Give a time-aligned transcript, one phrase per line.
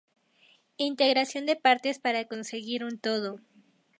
[0.89, 3.39] Integración de partes para conseguir un todo.